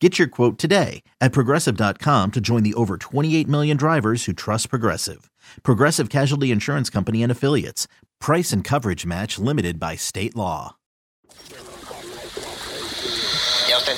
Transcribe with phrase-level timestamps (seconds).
[0.00, 4.68] Get your quote today at progressive.com to join the over 28 million drivers who trust
[4.68, 5.30] Progressive.
[5.62, 7.88] Progressive Casualty Insurance Company and Affiliates.
[8.20, 10.76] Price and coverage match limited by state law.
[13.66, 13.96] Houston,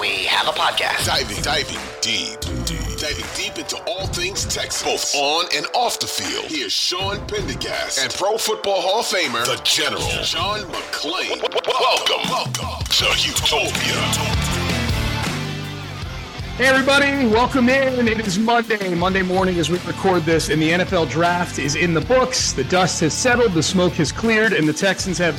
[0.00, 1.06] we have a podcast.
[1.06, 6.06] Diving, diving deep, deep, diving deep into all things Texas, both on and off the
[6.06, 6.44] field.
[6.46, 11.42] Here's Sean Pendergast and Pro Football Hall of Famer, the General, John McClain.
[11.66, 14.75] Welcome, welcome to Houtopia.
[16.56, 18.08] Hey everybody, welcome in.
[18.08, 21.92] It is Monday, Monday morning as we record this, and the NFL draft is in
[21.92, 22.54] the books.
[22.54, 25.38] The dust has settled, the smoke has cleared, and the Texans have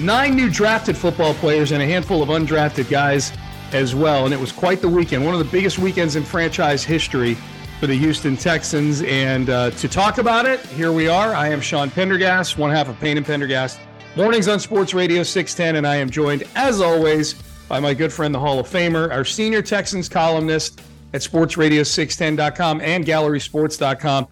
[0.00, 3.32] nine new drafted football players and a handful of undrafted guys
[3.70, 4.24] as well.
[4.24, 7.34] And it was quite the weekend, one of the biggest weekends in franchise history
[7.78, 9.02] for the Houston Texans.
[9.02, 11.34] And uh, to talk about it, here we are.
[11.34, 13.78] I am Sean Pendergast, one half of Payne and Pendergast.
[14.16, 17.36] Mornings on Sports Radio 610, and I am joined, as always,
[17.68, 20.80] by my good friend, the Hall of Famer, our senior Texans columnist
[21.12, 24.28] at sportsradio610.com and gallerysports.com,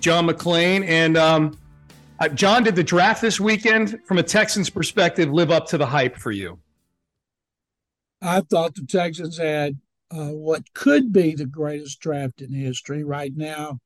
[0.00, 0.84] John McClain.
[0.86, 1.58] And um,
[2.18, 5.86] uh, John, did the draft this weekend, from a Texans perspective, live up to the
[5.86, 6.58] hype for you?
[8.22, 9.78] I thought the Texans had
[10.10, 13.04] uh, what could be the greatest draft in history.
[13.04, 13.80] Right now,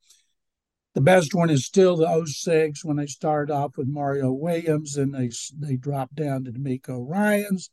[0.95, 5.13] the best one is still the 06 when they started off with Mario Williams and
[5.15, 7.71] they they dropped down to DeMeco Ryans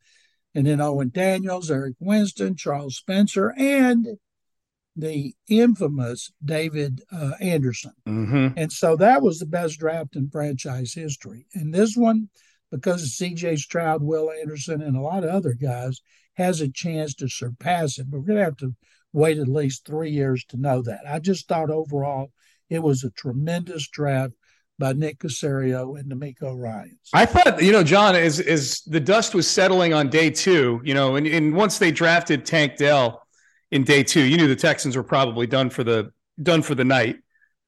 [0.53, 4.07] and then Owen Daniels, Eric Winston, Charles Spencer, and
[4.95, 7.93] the infamous David uh, Anderson.
[8.07, 8.57] Mm-hmm.
[8.57, 11.45] And so that was the best draft in franchise history.
[11.53, 12.29] And this one,
[12.71, 16.01] because of CJ Stroud, Will Anderson, and a lot of other guys,
[16.35, 18.09] has a chance to surpass it.
[18.09, 18.75] But we're going to have to
[19.13, 21.01] wait at least three years to know that.
[21.07, 22.31] I just thought overall
[22.69, 24.33] it was a tremendous draft
[24.79, 26.97] by Nick Caserio and DeMeco Ryans.
[27.13, 30.93] I thought, you know, John, as as the dust was settling on day two, you
[30.93, 33.25] know, and, and once they drafted Tank Dell
[33.71, 36.11] in day two, you knew the Texans were probably done for the
[36.41, 37.17] done for the night,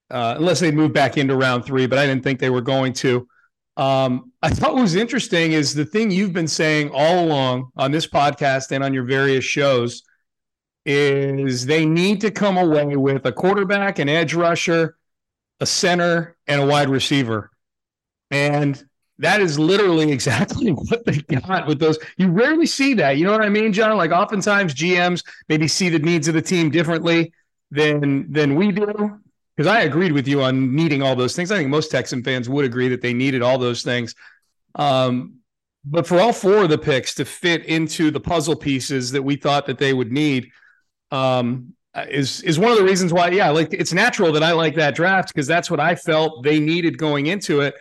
[0.09, 1.85] uh, unless they moved back into round three.
[1.85, 3.27] But I didn't think they were going to.
[3.75, 7.91] Um, I thought what was interesting is the thing you've been saying all along on
[7.91, 10.03] this podcast and on your various shows
[10.85, 14.97] is they need to come away with a quarterback, an edge rusher,
[15.63, 17.49] a center, and a wide receiver.
[18.29, 18.83] And
[19.19, 21.97] that is literally exactly what they got with those.
[22.17, 23.17] You rarely see that.
[23.17, 23.97] You know what I mean, John?
[23.97, 27.33] Like oftentimes GMs maybe see the needs of the team differently
[27.71, 29.19] than than we do.
[29.55, 31.51] Because I agreed with you on needing all those things.
[31.51, 34.15] I think most Texan fans would agree that they needed all those things.
[34.75, 35.35] Um,
[35.85, 39.35] but for all four of the picks to fit into the puzzle pieces that we
[39.35, 40.49] thought that they would need,
[41.11, 44.51] um, Uh, is is one of the reasons why yeah like it's natural that i
[44.51, 47.75] like that draft because that's what i felt they needed going into it.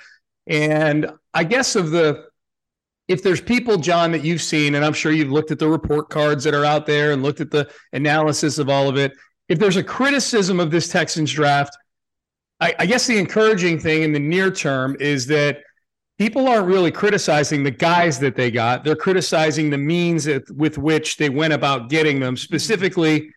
[0.47, 2.27] And i guess of the
[3.09, 6.11] if there's people john that you've seen and i'm sure you've looked at the report
[6.11, 9.13] cards that are out there and looked at the analysis of all of it
[9.49, 11.75] if there's a criticism of this texans draft
[12.63, 15.63] I, I guess the encouraging thing in the near term is that
[16.17, 18.85] people aren't really criticizing the guys that they got.
[18.85, 22.37] They're criticizing the means with which they went about getting them.
[22.37, 23.33] Specifically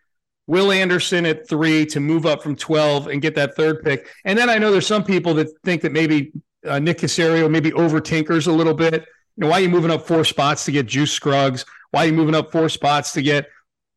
[0.46, 4.08] Will Anderson at three to move up from 12 and get that third pick.
[4.24, 6.32] And then I know there's some people that think that maybe
[6.66, 8.94] uh, Nick Caserio maybe over tinkers a little bit.
[9.36, 11.64] You know, why are you moving up four spots to get Juice Scruggs?
[11.90, 13.46] Why are you moving up four spots to get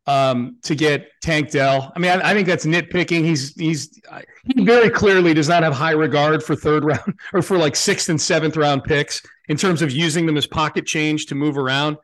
[0.10, 1.94] um, to get Tank Dell.
[1.96, 3.24] I mean, I, I, think that's nitpicking.
[3.24, 4.02] He's he's
[4.44, 8.10] he very clearly does not have high regard for third round or for like sixth
[8.10, 11.98] and seventh round picks in terms of using them as pocket change to move around.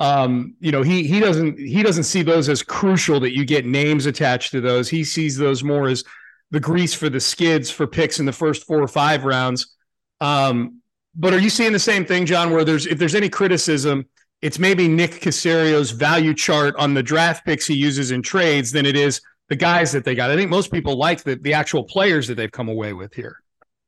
[0.00, 3.66] Um, you know, he he doesn't he doesn't see those as crucial that you get
[3.66, 4.88] names attached to those.
[4.88, 6.04] He sees those more as
[6.50, 9.74] the grease for the skids for picks in the first four or five rounds.
[10.20, 10.80] Um,
[11.14, 12.52] but are you seeing the same thing, John?
[12.52, 14.06] Where there's if there's any criticism
[14.40, 18.86] it's maybe Nick Caserio's value chart on the draft picks he uses in trades than
[18.86, 20.30] it is the guys that they got.
[20.30, 23.42] I think most people like the, the actual players that they've come away with here.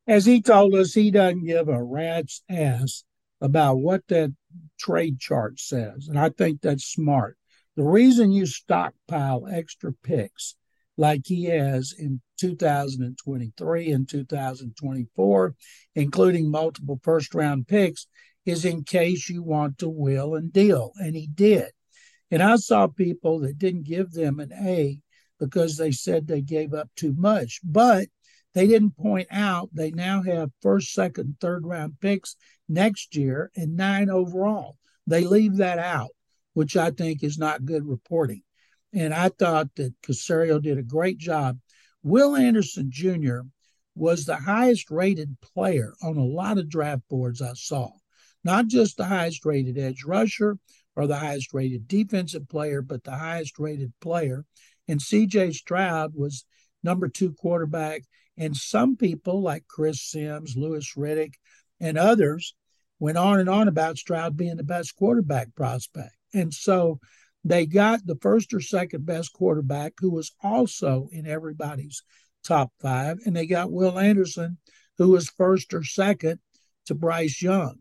[0.09, 3.05] As he told us, he doesn't give a rat's ass
[3.41, 4.35] about what that
[4.81, 6.09] trade chart says.
[6.09, 7.37] And I think that's smart.
[7.77, 10.57] The reason you stockpile extra picks
[10.97, 15.55] like he has in 2023 and 2024,
[15.95, 18.07] including multiple first round picks,
[18.45, 20.93] is in case you want to will and deal.
[20.97, 21.71] And he did.
[22.31, 24.99] And I saw people that didn't give them an A
[25.39, 27.61] because they said they gave up too much.
[27.65, 28.09] But
[28.55, 32.37] they didn't point out they now have first, second, third round picks
[32.69, 34.77] next year and nine overall.
[35.07, 36.11] They leave that out,
[36.55, 38.43] which I think is not good reporting.
[38.93, 41.59] And I thought that Caserio did a great job.
[42.03, 43.41] Will Anderson Jr.
[43.95, 47.91] was the highest rated player on a lot of draft boards I saw
[48.45, 50.59] not just the highest rated edge rusher
[50.97, 54.45] or the highest rated defensive player, but the highest rated player.
[54.89, 56.45] And CJ Stroud was
[56.83, 58.03] number two quarterback.
[58.37, 61.35] And some people, like Chris Sims, Louis Riddick,
[61.81, 62.55] and others,
[62.99, 66.15] went on and on about Stroud being the best quarterback prospect.
[66.33, 67.01] And so
[67.45, 72.03] they got the first or second best quarterback who was also in everybody's
[72.45, 73.19] top five.
[73.25, 74.59] And they got Will Anderson,
[74.99, 76.41] who was first or second
[76.87, 77.77] to Bryce Young.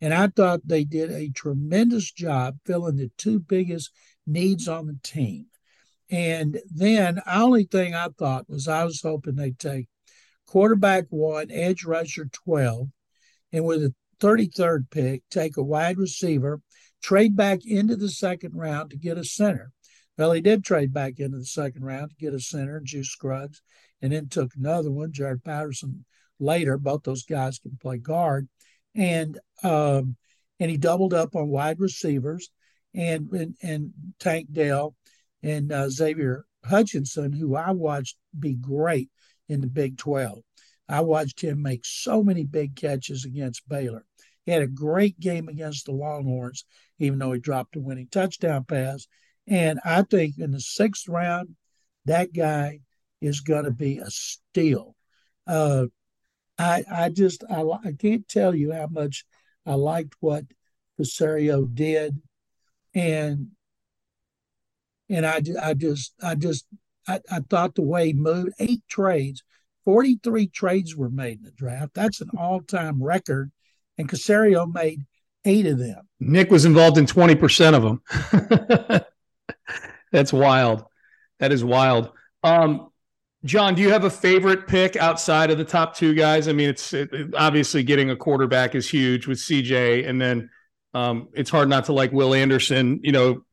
[0.00, 3.90] And I thought they did a tremendous job filling the two biggest
[4.26, 5.46] needs on the team.
[6.10, 9.88] And then the only thing I thought was I was hoping they'd take
[10.46, 12.88] quarterback one, edge rusher 12,
[13.52, 16.60] and with a 33rd pick, take a wide receiver,
[17.02, 19.70] trade back into the second round to get a center.
[20.16, 23.62] Well, he did trade back into the second round to get a center, Juice Scruggs,
[24.00, 26.04] and then took another one, Jarrett Patterson,
[26.38, 26.78] later.
[26.78, 28.48] Both those guys can play guard
[28.94, 30.16] and um,
[30.60, 32.50] and he doubled up on wide receivers
[32.94, 34.94] and and, and Tank Dell
[35.42, 39.10] and uh, Xavier Hutchinson, who I watched be great
[39.48, 40.38] in the Big 12.
[40.88, 44.04] I watched him make so many big catches against Baylor.
[44.44, 46.64] He had a great game against the Longhorns,
[46.98, 49.06] even though he dropped a winning touchdown pass.
[49.46, 51.56] And I think in the sixth round,
[52.04, 52.80] that guy
[53.20, 54.94] is going to be a steal.
[55.46, 55.86] Uh,
[56.58, 59.24] I I just I, I can't tell you how much
[59.66, 60.44] I liked what
[61.00, 62.20] Caserio did,
[62.94, 63.48] and
[65.08, 66.66] and I I just I just
[67.06, 69.42] I, I thought the way he moved eight trades,
[69.84, 71.94] forty three trades were made in the draft.
[71.94, 73.50] That's an all time record,
[73.98, 75.04] and Caserio made
[75.44, 76.08] eight of them.
[76.20, 78.02] Nick was involved in twenty percent of them.
[80.12, 80.84] That's wild.
[81.40, 82.12] That is wild.
[82.42, 82.90] Um,
[83.44, 86.48] John, do you have a favorite pick outside of the top two guys?
[86.48, 90.48] I mean, it's it, obviously getting a quarterback is huge with CJ, and then
[90.94, 93.00] um, it's hard not to like Will Anderson.
[93.02, 93.44] You know,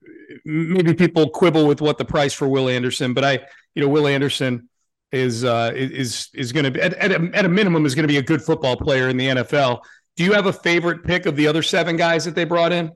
[0.46, 3.40] maybe people quibble with what the price for Will Anderson, but I,
[3.76, 4.70] you know, Will Anderson
[5.12, 8.04] is uh, is is going to be at, at a, at a minimum is going
[8.04, 9.82] to be a good football player in the NFL.
[10.16, 12.92] Do you have a favorite pick of the other seven guys that they brought in?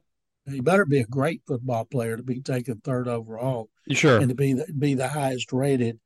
[0.48, 3.70] He better be a great football player to be taken third overall.
[3.92, 6.00] Sure, and to be the, be the highest rated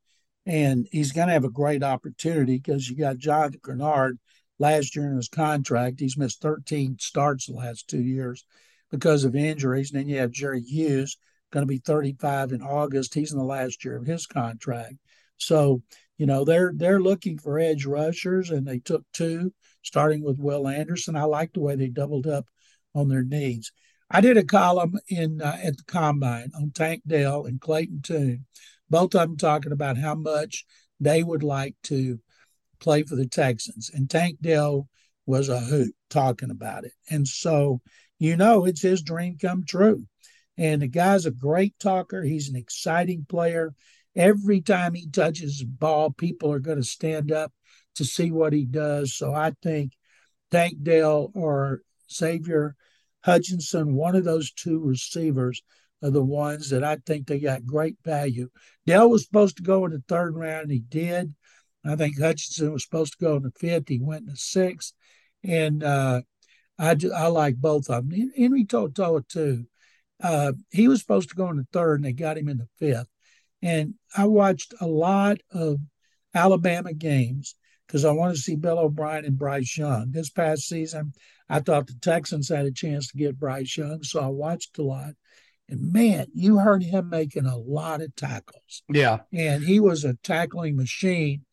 [0.46, 4.18] and he's going to have a great opportunity because you got John Greenard
[4.58, 6.00] last year in his contract.
[6.00, 8.44] He's missed 13 starts the last two years
[8.90, 9.90] because of injuries.
[9.90, 11.16] And then you have Jerry Hughes,
[11.52, 13.14] going to be 35 in August.
[13.14, 14.94] He's in the last year of his contract.
[15.36, 15.82] So,
[16.18, 20.68] you know, they're they're looking for edge rushers, and they took two, starting with Will
[20.68, 21.16] Anderson.
[21.16, 22.46] I like the way they doubled up
[22.94, 23.72] on their needs.
[24.10, 28.44] I did a column in uh, at the combine on Tank Dell and Clayton Tune
[28.90, 30.66] both of them talking about how much
[30.98, 32.18] they would like to
[32.80, 33.90] play for the Texans.
[33.94, 34.88] And Tank Dell
[35.24, 36.92] was a hoot talking about it.
[37.08, 37.80] And so,
[38.20, 40.04] you know, it's his dream come true.
[40.56, 42.22] And the guy's a great talker.
[42.22, 43.74] He's an exciting player.
[44.14, 47.52] Every time he touches the ball, people are going to stand up
[47.94, 49.16] to see what he does.
[49.16, 49.92] So I think
[50.50, 51.80] Tank Dell or
[52.12, 52.76] Xavier
[53.24, 55.62] Hutchinson, one of those two receivers,
[56.02, 58.50] are the ones that I think they got great value.
[58.86, 60.70] Dell was supposed to go in the third round.
[60.70, 61.34] He did.
[61.86, 63.88] I think Hutchinson was supposed to go in the fifth.
[63.88, 64.92] He went in the sixth.
[65.42, 66.22] And uh,
[66.80, 68.30] I, I like both of them.
[68.36, 69.66] Henry To'oTo'o, too.
[70.22, 72.68] Uh, he was supposed to go in the third, and they got him in the
[72.78, 73.08] fifth.
[73.62, 75.78] And I watched a lot of
[76.34, 77.54] Alabama games
[77.86, 80.10] because I wanted to see Bill O'Brien and Bryce Young.
[80.10, 81.12] This past season,
[81.48, 84.82] I thought the Texans had a chance to get Bryce Young, so I watched a
[84.82, 85.14] lot.
[85.68, 88.82] And man, you heard him making a lot of tackles.
[88.88, 89.20] Yeah.
[89.32, 91.44] And he was a tackling machine.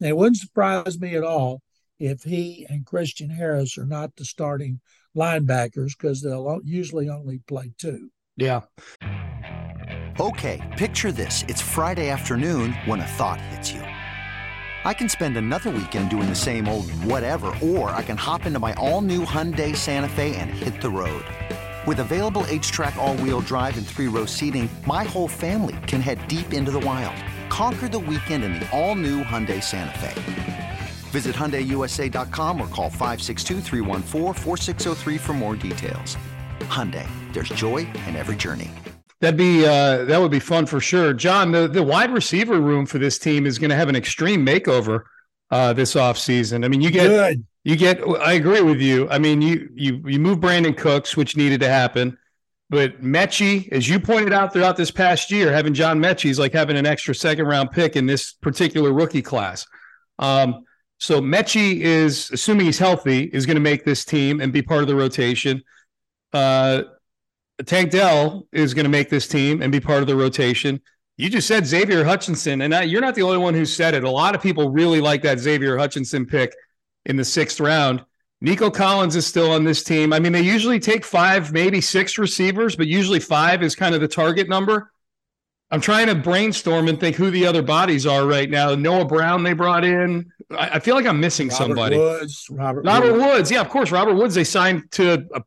[0.00, 1.62] And it wouldn't surprise me at all
[1.98, 4.80] if he and Christian Harris are not the starting
[5.16, 8.10] linebackers because they'll usually only play two.
[8.36, 8.62] Yeah.
[10.20, 11.44] Okay, picture this.
[11.48, 13.80] It's Friday afternoon when a thought hits you.
[13.80, 18.58] I can spend another weekend doing the same old whatever, or I can hop into
[18.58, 21.24] my all new Hyundai Santa Fe and hit the road.
[21.86, 26.26] With available HTRAC, all wheel drive, and three row seating, my whole family can head
[26.28, 27.16] deep into the wild.
[27.50, 30.63] Conquer the weekend in the all new Hyundai Santa Fe.
[31.14, 33.60] Visit HyundaiUSA.com or call 562
[35.18, 36.18] for more details.
[36.62, 38.68] Hyundai, there's joy in every journey.
[39.20, 41.12] That'd be uh, that would be fun for sure.
[41.12, 44.44] John, the, the wide receiver room for this team is going to have an extreme
[44.44, 45.04] makeover
[45.52, 46.64] uh, this offseason.
[46.64, 47.46] I mean, you get Good.
[47.62, 49.08] you get I agree with you.
[49.08, 52.18] I mean, you you you move Brandin Cooks, which needed to happen.
[52.70, 56.52] But Metchie, as you pointed out throughout this past year, having John Metchie is like
[56.52, 59.64] having an extra second round pick in this particular rookie class.
[60.18, 60.64] Um,
[61.04, 64.80] so Metchie is, assuming he's healthy, is going to make this team and be part
[64.80, 65.62] of the rotation.
[66.32, 66.84] Uh,
[67.66, 70.80] Tank Dell is going to make this team and be part of the rotation.
[71.18, 74.02] You just said Xavier Hutchinson, and I, you're not the only one who said it.
[74.02, 76.54] A lot of people really like that Xavier Hutchinson pick
[77.04, 78.02] in the sixth round.
[78.40, 80.10] Nico Collins is still on this team.
[80.14, 84.00] I mean, they usually take five, maybe six receivers, but usually five is kind of
[84.00, 84.90] the target number.
[85.70, 88.74] I'm trying to brainstorm and think who the other bodies are right now.
[88.74, 90.32] Noah Brown they brought in.
[90.50, 91.98] I, I feel like I'm missing Robert somebody.
[91.98, 93.24] Woods, Robert, Robert Woods.
[93.24, 93.90] Woods, yeah, of course.
[93.90, 95.42] Robert Woods they signed to, a,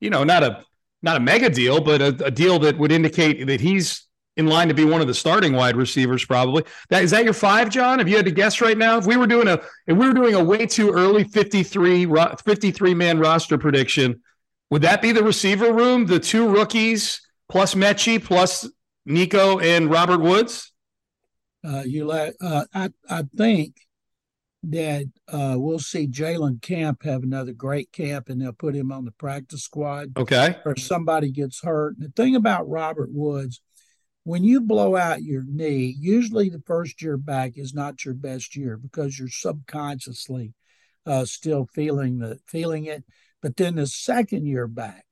[0.00, 0.64] you know, not a
[1.02, 4.68] not a mega deal, but a, a deal that would indicate that he's in line
[4.68, 6.24] to be one of the starting wide receivers.
[6.24, 8.00] Probably that is that your five, John?
[8.00, 10.14] If you had to guess right now, if we were doing a if we were
[10.14, 12.06] doing a way too early 53
[12.44, 14.22] 53 man roster prediction,
[14.70, 16.06] would that be the receiver room?
[16.06, 18.68] The two rookies plus Metchie plus
[19.04, 20.72] Nico and Robert Woods.
[21.66, 23.74] Uh, you let uh, I I think
[24.64, 29.04] that uh, we'll see Jalen Camp have another great camp, and they'll put him on
[29.04, 30.12] the practice squad.
[30.16, 30.56] Okay.
[30.64, 31.96] Or somebody gets hurt.
[31.98, 33.60] The thing about Robert Woods,
[34.24, 38.56] when you blow out your knee, usually the first year back is not your best
[38.56, 40.54] year because you're subconsciously
[41.06, 43.04] uh, still feeling the feeling it.
[43.40, 45.04] But then the second year back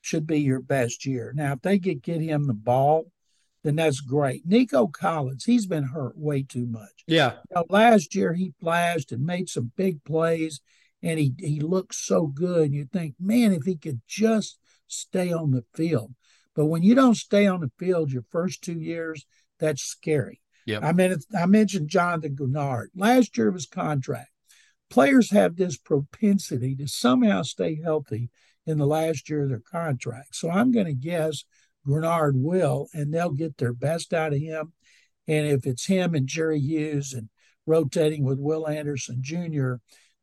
[0.00, 1.32] should be your best year.
[1.34, 3.10] Now, if they could get him the ball,
[3.64, 4.46] then that's great.
[4.46, 7.04] Nico Collins, he's been hurt way too much.
[7.06, 7.34] Yeah.
[7.54, 10.60] Know, last year he flashed and made some big plays,
[11.02, 12.66] and he he looked so good.
[12.66, 16.14] And you think, man, if he could just stay on the field.
[16.54, 19.24] But when you don't stay on the field your first two years,
[19.58, 20.40] that's scary.
[20.66, 20.80] Yeah.
[20.82, 22.88] I mean, I mentioned Jonathan Greenard.
[22.94, 24.28] Last year of his contract.
[24.90, 28.28] Players have this propensity to somehow stay healthy
[28.66, 30.36] in the last year of their contract.
[30.36, 31.44] So I'm going to guess
[31.86, 34.72] Greenard will, and they'll get their best out of him.
[35.26, 37.28] And if it's him and Jerry Hughes and
[37.66, 39.74] rotating with Will Anderson Jr.,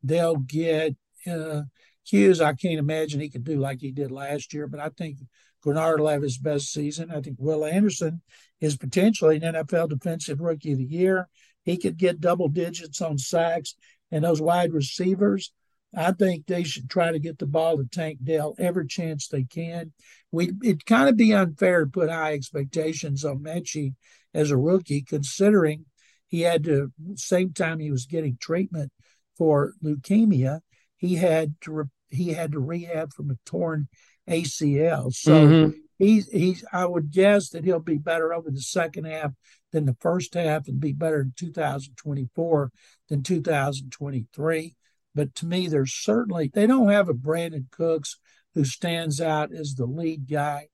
[0.03, 0.95] they'll get
[1.29, 1.61] uh,
[2.03, 2.41] Hughes.
[2.41, 5.19] I can't imagine he could do like he did last year, but I think
[5.65, 7.11] Greenard will have his best season.
[7.11, 8.21] I think Will Anderson
[8.61, 11.27] is potentially an NFL Defensive Rookie of the Year.
[11.63, 13.75] He could get double digits on sacks,
[14.11, 15.51] and those wide receivers.
[15.95, 19.43] I think they should try to get the ball to Tank Dell every chance they
[19.43, 19.91] can.
[20.31, 23.95] We it'd kind of be unfair to put high expectations on Metchie
[24.33, 25.85] as a rookie, considering
[26.27, 28.91] he had to same time he was getting treatment
[29.35, 30.59] for leukemia,
[30.97, 33.87] he had to re, he had to rehab from a torn
[34.27, 35.11] ACL.
[35.11, 35.73] So Mhm.
[35.97, 39.33] he's he's I would guess that he'll be better over the second half
[39.71, 42.71] than the first half and be better in 2024
[43.07, 44.75] than 2023.
[45.15, 48.17] But to me, there's certainly they don't have a Brandin Cooks
[48.55, 50.67] who stands out as the lead guy,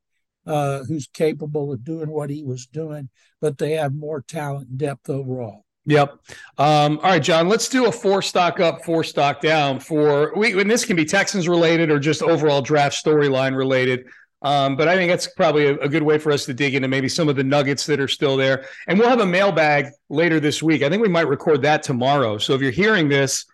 [0.46, 3.10] uh, who's capable of doing what he was doing,
[3.42, 5.65] but they have more talent and depth overall.
[5.88, 6.18] Yep.
[6.58, 10.60] Um, all right, John, let's do a four stock up, four stock down for we
[10.60, 14.06] and this can be Texans related or just overall draft storyline related.
[14.42, 16.88] Um, but I think that's probably a, a good way for us to dig into
[16.88, 18.65] maybe some of the nuggets that are still there.
[18.88, 20.82] And we'll have a mailbag later this week.
[20.82, 22.38] I think we might record that tomorrow.
[22.38, 23.46] So if you're hearing this,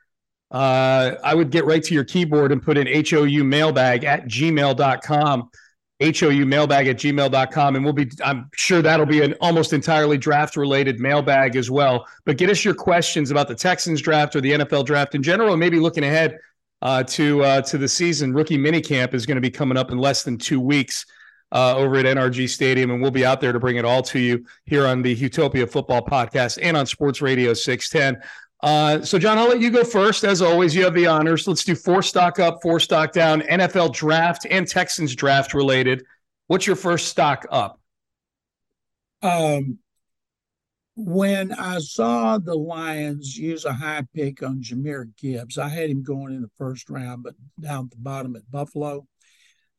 [0.52, 5.50] uh, I would get right to your keyboard and put in HOU mailbag at gmail.com.
[6.02, 7.76] HOU mailbag at gmail.com.
[7.76, 12.06] And we'll be, I'm sure that'll be an almost entirely draft related mailbag as well.
[12.26, 15.52] But get us your questions about the Texans draft or the NFL draft in general,
[15.52, 16.38] and maybe looking ahead
[16.82, 18.34] uh, to uh, to the season.
[18.34, 21.06] Rookie minicamp is going to be coming up in less than two weeks.
[21.52, 24.20] uh, over at NRG Stadium, and we'll be out there to bring it all to
[24.20, 28.22] you here on the Houtopia Football Podcast and on Sports Radio 610.
[28.62, 30.24] Uh, so, John, I'll let you go first.
[30.24, 31.48] As always, you have the honors.
[31.48, 36.04] Let's do four stock up, four stock down, NFL draft and Texans draft related.
[36.48, 37.80] What's your first stock up?
[39.24, 39.80] Um,
[40.96, 46.04] when I saw the Lions use a high pick on Jahmyr Gibbs, I had him
[46.04, 49.08] going in the first round, but down at the bottom at Buffalo.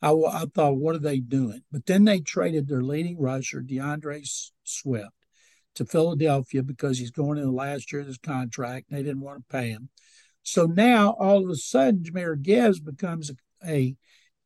[0.01, 1.63] I, I thought, what are they doing?
[1.71, 4.29] But then they traded their leading rusher, DeAndre
[4.65, 5.13] Swift,
[5.75, 8.87] to Philadelphia because he's going in the last year of his contract.
[8.89, 9.89] And they didn't want to pay him.
[10.43, 13.35] So now all of a sudden, Jahmyr Gibbs becomes a,
[13.71, 13.97] a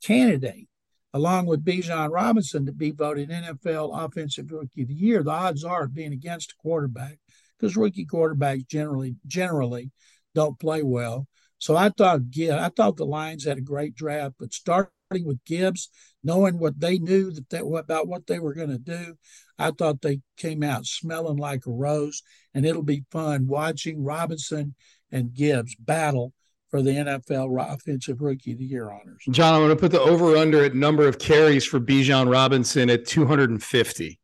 [0.02, 0.68] candidate
[1.12, 5.23] along with Bijan Robinson to be voted NFL Offensive Rookie of the Year.
[5.23, 7.18] The odds are being against a quarterback
[7.59, 9.90] because rookie quarterbacks generally generally
[10.35, 11.26] don't play well.
[11.59, 15.89] So I thought I thought the Lions had a great draft, but starting with Gibbs,
[16.25, 19.17] knowing what they knew that they, about what they were going to do,
[19.59, 22.23] I thought they came out smelling like a rose,
[22.55, 24.75] and it'll be fun watching Robinson
[25.13, 26.33] and Gibbs battle
[26.71, 29.23] for the NFL Offensive Rookie of the Year honors.
[29.31, 32.91] John, I'm going to put the over under at number of carries for Bijan Robinson
[32.91, 34.19] at 250.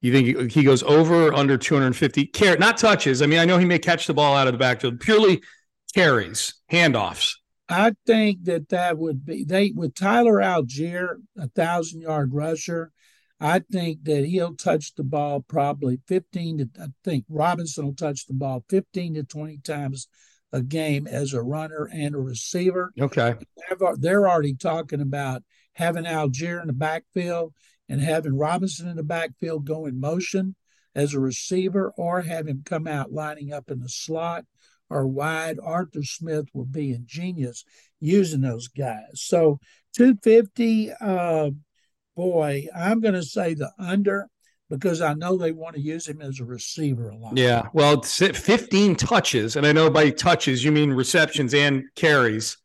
[0.00, 2.26] You think he goes over or under 250?
[2.26, 3.22] Care not touches.
[3.22, 5.00] I mean, I know he may catch the ball out of the backfield.
[5.00, 5.42] Purely
[5.94, 7.34] carries, handoffs.
[7.68, 12.92] I think that that would be they with Tyler Allgeier, a thousand yard rusher.
[13.40, 18.26] I think that he'll touch the ball probably 15 to I think Robinson will touch
[18.26, 20.08] the ball 15 to 20 times
[20.52, 22.92] a game as a runner and a receiver.
[23.00, 23.34] Okay.
[23.98, 25.42] They're already talking about
[25.72, 27.52] having Algier in the backfield
[27.88, 30.54] and having Robinson in the backfield go in motion
[30.94, 34.44] as a receiver or have him come out lining up in the slot
[34.90, 35.58] or wide.
[35.62, 37.64] Arthur Smith will be ingenious
[38.00, 39.04] using those guys.
[39.14, 39.58] So
[39.96, 41.50] 250, uh,
[42.16, 44.28] boy, I'm going to say the under
[44.70, 47.36] because I know they want to use him as a receiver a lot.
[47.36, 47.68] Yeah.
[47.72, 49.56] Well, 15 touches.
[49.56, 52.56] And I know by touches, you mean receptions and carries.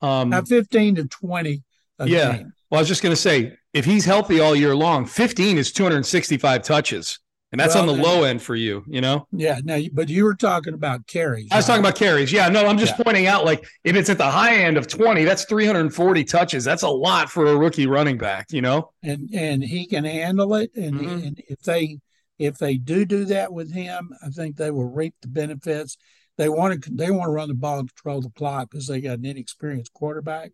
[0.00, 1.62] Um, Now 15 to 20.
[2.04, 2.36] yeah.
[2.36, 2.52] Game.
[2.70, 5.72] Well, I was just going to say, if he's healthy all year long, 15 is
[5.72, 7.18] 265 touches.
[7.52, 9.26] And that's well, on the low end for you, you know?
[9.32, 9.60] Yeah.
[9.64, 11.48] No, but you were talking about carries.
[11.50, 11.74] I was right?
[11.74, 12.32] talking about carries.
[12.32, 12.48] Yeah.
[12.48, 13.04] No, I'm just yeah.
[13.04, 16.64] pointing out like if it's at the high end of 20, that's 340 touches.
[16.64, 18.92] That's a lot for a rookie running back, you know?
[19.02, 20.70] And and he can handle it.
[20.76, 21.26] And, mm-hmm.
[21.26, 21.98] and if they
[22.38, 25.96] if they do do that with him, I think they will reap the benefits.
[26.38, 29.02] They want to they want to run the ball and control the clock because they
[29.02, 30.52] got an inexperienced quarterback,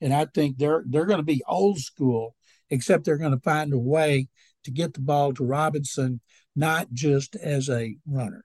[0.00, 2.36] and I think they're they're going to be old school,
[2.70, 4.28] except they're going to find a way
[4.64, 6.20] to get the ball to Robinson,
[6.56, 8.44] not just as a runner.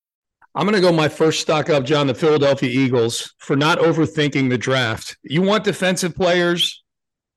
[0.53, 4.49] I'm going to go my first stock up, John, the Philadelphia Eagles, for not overthinking
[4.49, 5.17] the draft.
[5.23, 6.83] You want defensive players?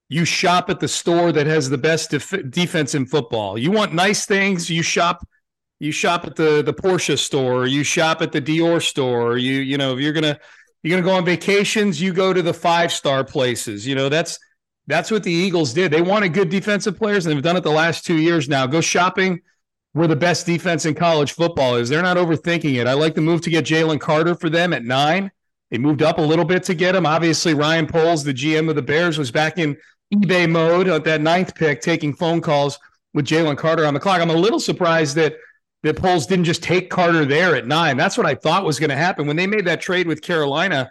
[0.08, 3.56] You shop at the store that has the best def- defense in football.
[3.56, 4.68] You want nice things?
[4.68, 5.26] You shop.
[5.80, 7.66] You shop at the the Porsche store.
[7.66, 9.36] You shop at the Dior store.
[9.38, 10.38] You you know if you're gonna
[10.82, 13.86] you're gonna go on vacations, you go to the five star places.
[13.86, 14.38] You know that's
[14.86, 15.90] that's what the Eagles did.
[15.90, 18.66] They wanted good defensive players, and they've done it the last two years now.
[18.66, 19.40] Go shopping
[19.94, 21.88] where the best defense in college football is.
[21.88, 22.86] They're not overthinking it.
[22.86, 25.30] I like the move to get Jalen Carter for them at nine.
[25.70, 27.06] They moved up a little bit to get him.
[27.06, 29.76] Obviously, Ryan Poles, the GM of the Bears, was back in
[30.12, 32.78] eBay mode at that ninth pick, taking phone calls
[33.14, 34.20] with Jalen Carter on the clock.
[34.20, 35.36] I'm a little surprised that
[35.84, 37.96] that Poles didn't just take Carter there at nine.
[37.96, 40.90] That's what I thought was going to happen when they made that trade with Carolina.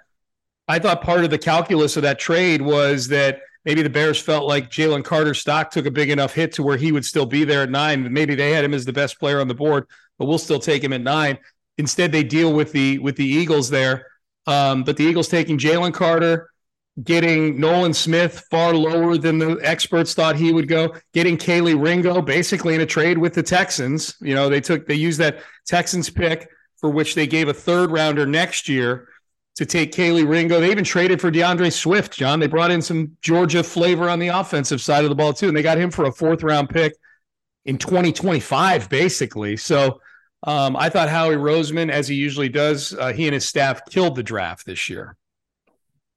[0.67, 4.47] I thought part of the calculus of that trade was that maybe the Bears felt
[4.47, 7.43] like Jalen Carter's stock took a big enough hit to where he would still be
[7.43, 8.11] there at nine.
[8.11, 9.85] Maybe they had him as the best player on the board,
[10.17, 11.37] but we'll still take him at nine.
[11.77, 14.07] Instead, they deal with the with the Eagles there.
[14.45, 16.49] Um, but the Eagles taking Jalen Carter,
[17.01, 22.21] getting Nolan Smith far lower than the experts thought he would go, getting Kelee Ringo
[22.21, 24.15] basically in a trade with the Texans.
[24.21, 27.91] You know, they took they used that Texans pick for which they gave a third
[27.91, 29.07] rounder next year
[29.55, 30.59] to take Kelee Ringo.
[30.59, 32.39] They even traded for DeAndre Swift, John.
[32.39, 35.47] They brought in some Georgia flavor on the offensive side of the ball, too.
[35.47, 36.93] And they got him for a fourth round pick
[37.65, 39.57] in 2025, basically.
[39.57, 39.99] So
[40.43, 44.15] um, I thought Howie Roseman, as he usually does, uh, he and his staff killed
[44.15, 45.15] the draft this year.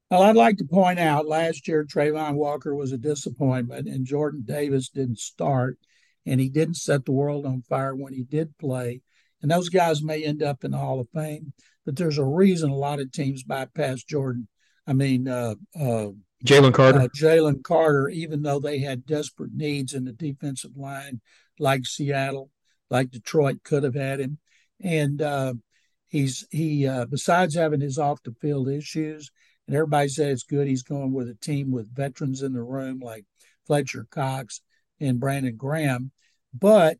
[0.09, 4.43] Well, I'd like to point out last year Travon Walker was a disappointment, and Jordan
[4.45, 5.77] Davis didn't start,
[6.25, 9.01] and he didn't set the world on fire when he did play.
[9.41, 11.53] And those guys may end up in the Hall of Fame,
[11.87, 14.49] but there's a reason a lot of teams bypass Jordan.
[14.85, 16.09] I mean, uh, uh,
[16.43, 16.99] Jalen Carter.
[16.99, 21.21] Uh, Jalen Carter, even though they had desperate needs in the defensive line,
[21.59, 22.49] like Seattle,
[22.89, 24.37] like Detroit could have had him.
[24.83, 25.53] And uh,
[26.09, 29.31] he's he uh, besides having his off the field issues,
[29.65, 30.67] and everybody said it's good.
[30.67, 33.23] He's going with a team with veterans in the room like
[33.65, 34.59] Fletcher Cox
[34.99, 36.11] and Brandon Graham,
[36.53, 36.97] but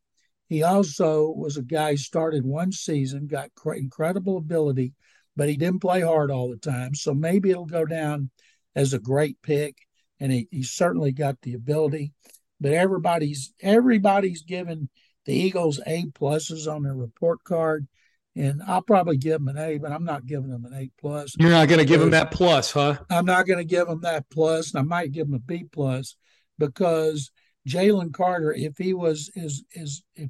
[0.48, 4.94] he also was a guy who started one season, got incredible ability,
[5.36, 6.96] but he didn't play hard all the time.
[6.96, 8.30] So maybe it'll go down
[8.76, 9.76] as a great pick,
[10.20, 12.14] and he, he certainly got the ability.
[12.60, 14.90] But everybody's everybody's given
[15.26, 17.88] the Eagles A pluses on their report card,
[18.36, 21.36] and I'll probably give them an A, but I'm not giving them an A plus.
[21.38, 22.98] You're not going to give them that plus, huh?
[23.10, 25.66] I'm not going to give them that plus, and I might give them a B
[25.72, 26.16] plus
[26.58, 27.32] because
[27.68, 30.30] Jalen Carter, if he was is is if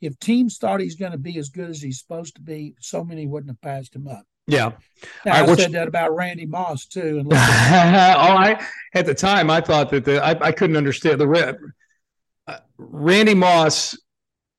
[0.00, 3.04] if teams thought he's going to be as good as he's supposed to be, so
[3.04, 4.24] many wouldn't have passed him up.
[4.46, 4.72] Yeah,
[5.24, 7.18] now, I, I said that about Randy Moss too.
[7.18, 8.62] And oh, I
[8.94, 11.56] at the time I thought that the I, I couldn't understand the
[12.46, 13.96] uh, Randy Moss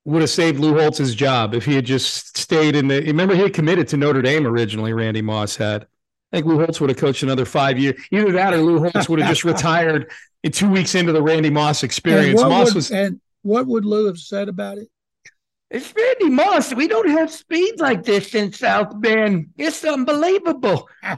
[0.05, 3.01] would have saved Lou Holtz's job if he had just stayed in the.
[3.01, 4.93] Remember, he had committed to Notre Dame originally.
[4.93, 5.83] Randy Moss had.
[6.31, 8.01] I think Lou Holtz would have coached another five years.
[8.11, 10.11] Either that or Lou Holtz would have just retired
[10.43, 12.41] in two weeks into the Randy Moss experience.
[12.41, 12.91] Moss would, was.
[12.91, 14.89] And what would Lou have said about it?
[15.75, 16.73] It's Randy Moss.
[16.73, 19.49] We don't have speed like this in South Bend.
[19.57, 20.88] It's unbelievable.
[21.03, 21.17] I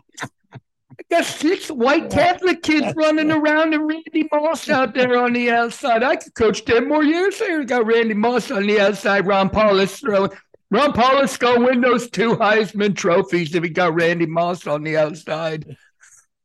[1.11, 6.01] got six white Catholic kids running around and Randy Moss out there on the outside.
[6.01, 7.63] I could coach 10 more years here.
[7.65, 9.27] Got Randy Moss on the outside.
[9.27, 10.31] Ron Powlus throwing.
[10.71, 14.65] Ron Powlus is going to win those two Heisman trophies if he got Randy Moss
[14.65, 15.77] on the outside.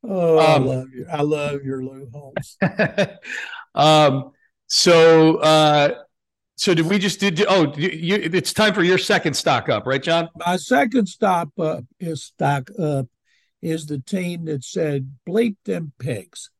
[0.04, 1.06] Oh, um, I love you.
[1.10, 2.58] I love your Lou Holtz.
[3.74, 4.32] um,
[4.66, 5.94] so, uh,
[6.62, 7.44] so did we just did?
[7.48, 10.28] Oh, you, it's time for your second stock up, right, John?
[10.36, 13.06] My second stop up is stock up
[13.60, 16.50] is the team that said bleep them pigs.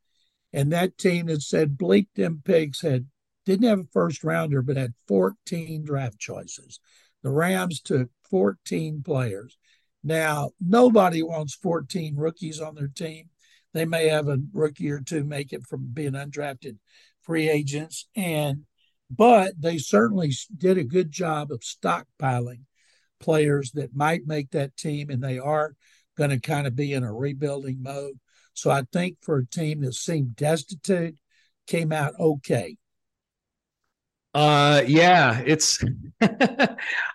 [0.53, 3.07] And that team that said bleep them pigs had
[3.47, 6.81] didn't have a first rounder, but had 14 draft choices.
[7.23, 9.57] The Rams took 14 players.
[10.03, 13.29] Now, nobody wants 14 rookies on their team.
[13.73, 16.79] They may have a rookie or two make it from being undrafted
[17.23, 18.09] free agents.
[18.17, 18.65] And
[19.15, 22.63] but they certainly did a good job of stockpiling
[23.21, 25.75] players that might make that team, and they are
[26.17, 28.19] going to kind of be in a rebuilding mode.
[28.55, 31.17] So I think for a team that seemed destitute,
[31.67, 32.77] came out okay.
[34.35, 35.85] Uh, yeah, it's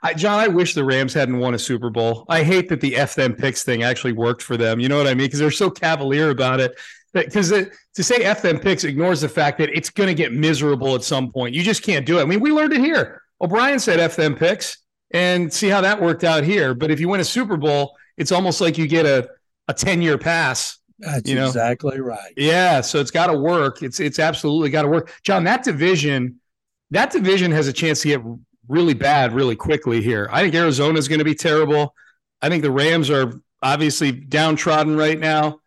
[0.03, 0.39] I, John.
[0.39, 2.25] I wish the Rams hadn't won a Super Bowl.
[2.29, 4.79] I hate that the F them picks thing actually worked for them.
[4.79, 5.25] You know what I mean?
[5.25, 6.75] Because they're so cavalier about it.
[7.13, 10.93] Because to say F them picks ignores the fact that it's going to get miserable
[10.93, 11.55] at some point.
[11.55, 12.21] You just can't do it.
[12.21, 13.23] I mean, we learned it here.
[13.41, 14.77] O'Brien said F them picks
[15.11, 16.75] and see how that worked out here.
[16.75, 19.27] But if you win a Super Bowl, it's almost like you get a
[19.67, 20.77] a 10 year pass.
[20.99, 21.47] That's you know?
[21.47, 22.33] exactly right.
[22.35, 22.81] Yeah.
[22.81, 23.83] So it's got to work.
[23.83, 25.13] It's it's absolutely got to work.
[25.23, 26.39] John, that division,
[26.91, 28.21] that division has a chance to get
[28.67, 30.29] really bad really quickly here.
[30.31, 31.93] I think Arizona is going to be terrible.
[32.41, 35.59] I think the Rams are obviously downtrodden right now.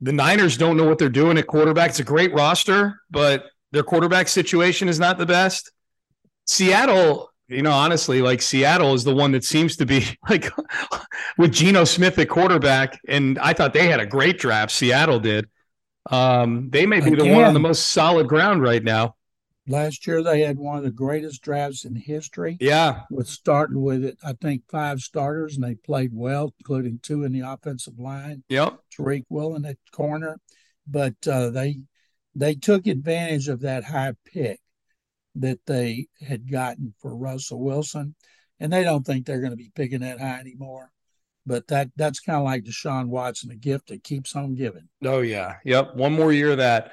[0.00, 1.90] The Niners don't know what they're doing at quarterback.
[1.90, 5.72] It's a great roster, but their quarterback situation is not the best.
[6.46, 10.50] Seattle, you know, honestly, like Seattle is the one that seems to be like
[11.38, 14.72] with Geno Smith at quarterback, and I thought they had a great draft.
[14.72, 15.48] Seattle did.
[16.10, 19.16] Um, they may be Again, the one on the most solid ground right now.
[19.66, 22.58] Last year they had one of the greatest drafts in history.
[22.60, 27.24] Yeah, with starting with it, I think five starters, and they played well, including two
[27.24, 28.44] in the offensive line.
[28.48, 30.38] Yep, Tariq Woolen at corner,
[30.86, 31.80] but uh, they
[32.34, 34.60] they took advantage of that high pick
[35.36, 38.14] that they had gotten for Russell Wilson,
[38.60, 40.90] and they don't think they're going to be picking that high anymore.
[41.46, 44.88] But that that's kind of like Deshaun Watson, a gift that keeps on giving.
[45.04, 45.94] Oh yeah, yep.
[45.94, 46.92] One more year of that.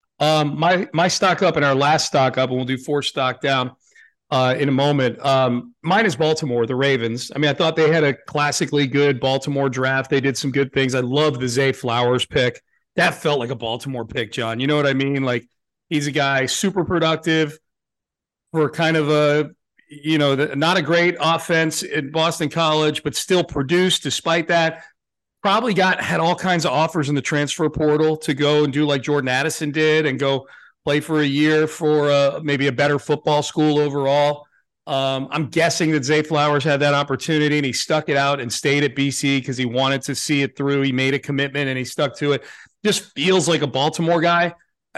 [0.21, 3.41] Um, my, my stock up and our last stock up, and we'll do four stock
[3.41, 3.71] down
[4.31, 5.23] uh, in a moment.
[5.25, 7.31] Um, mine is Baltimore, the Ravens.
[7.35, 10.09] I mean, I thought they had a classically good Baltimore draft.
[10.09, 10.95] They did some good things.
[10.95, 12.61] I love the Zay Flowers pick.
[12.95, 14.59] that felt like a Baltimore pick, John.
[14.59, 15.23] You know what I mean?
[15.23, 15.45] Like
[15.89, 17.59] he's a guy super productive
[18.51, 19.51] for kind of a
[19.89, 24.83] you know not a great offense at Boston College, but still produced despite that.
[25.41, 28.85] Probably got had all kinds of offers in the transfer portal to go and do
[28.85, 30.47] like Jordan Addison did and go
[30.83, 34.45] play for a year for uh, maybe a better football school overall.
[34.87, 38.51] Um, I'm guessing that Zay Flowers had that opportunity and he stuck it out and
[38.51, 40.81] stayed at BC because he wanted to see it through.
[40.81, 42.43] He made a commitment and he stuck to it.
[42.83, 44.53] Just feels like a Baltimore guy.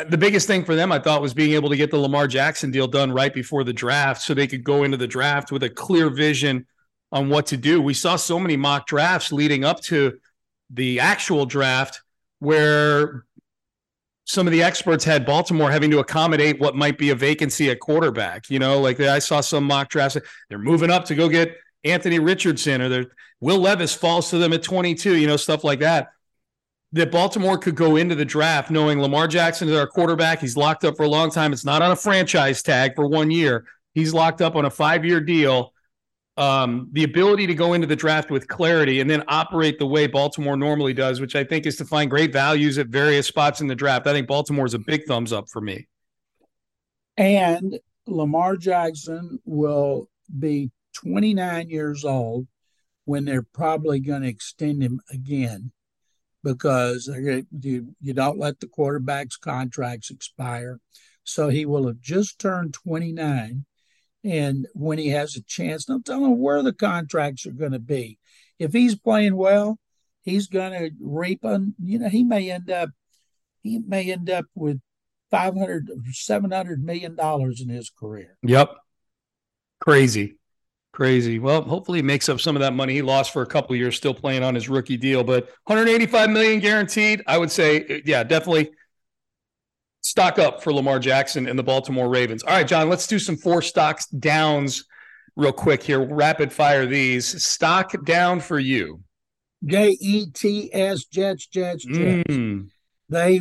[0.10, 2.72] The biggest thing for them, I thought, was being able to get the Lamar Jackson
[2.72, 5.70] deal done right before the draft so they could go into the draft with a
[5.70, 6.66] clear vision
[7.12, 7.80] on what to do.
[7.80, 10.18] We saw so many mock drafts leading up to
[10.70, 12.02] the actual draft
[12.40, 13.26] where
[14.26, 17.80] some of the experts had Baltimore having to accommodate what might be a vacancy at
[17.80, 18.50] quarterback.
[18.50, 20.18] You know, like I saw some mock drafts.
[20.50, 23.06] They're moving up to go get Anthony Richardson or
[23.42, 26.12] Will Levis falls to them at 22, you know, stuff like that.
[26.94, 30.40] That Baltimore could go into the draft knowing Lamar Jackson is our quarterback.
[30.40, 31.52] He's locked up for a long time.
[31.52, 33.66] It's not on a franchise tag for one year.
[33.94, 35.73] He's locked up on a five year deal
[36.38, 40.08] um, the ability to go into the draft with clarity and then operate the way
[40.08, 43.68] Baltimore normally does, which I think is to find great values at various spots in
[43.68, 44.08] the draft.
[44.08, 45.88] I think Baltimore is a big thumbs up for me.
[47.18, 52.48] And Lamar Jackson will be 29 years old
[53.06, 55.72] when they're probably going to extend him again
[56.44, 60.80] because you, you don't let the quarterback's contracts expire.
[61.24, 63.66] So he will have just turned 29
[64.24, 67.80] and when he has a chance, don't tell him where the contracts are going to
[67.80, 68.18] be.
[68.60, 69.80] If he's playing well,
[70.22, 72.90] he's going to reap on, you know, he may end up,
[73.62, 74.80] he may end up with
[75.32, 78.38] 500, 700 million dollars in his career.
[78.44, 78.76] Yep.
[79.80, 80.38] Crazy.
[80.94, 81.40] Crazy.
[81.40, 83.98] Well, hopefully he makes up some of that money he lost for a couple years
[83.98, 87.24] still playing on his rookie deal, but 185 million guaranteed.
[87.26, 88.70] I would say, uh, yeah, definitely
[90.04, 92.44] stock up for Lamar Jackson and the Baltimore Ravens.
[92.44, 94.86] All right, John, let's do some four stocks downs
[95.36, 96.06] real quick here.
[96.06, 97.44] Rapid fire these.
[97.44, 99.02] Stock down for you.
[99.66, 102.30] J E T S Jets Jets Jets.
[102.30, 102.70] Mm.
[103.10, 103.40] They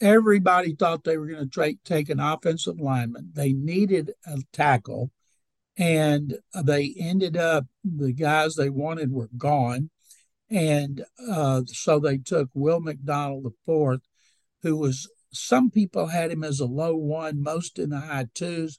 [0.00, 3.30] everybody thought they were going to tra- take an offensive lineman.
[3.34, 5.10] They needed a tackle,
[5.76, 9.90] and they ended up the guys they wanted were gone,
[10.48, 14.00] and uh, so they took Will McDonald the fourth,
[14.62, 18.78] who was some people had him as a low one, most in the high twos,